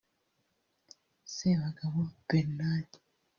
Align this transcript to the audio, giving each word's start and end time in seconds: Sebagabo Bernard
Sebagabo 1.33 1.99
Bernard 2.27 2.89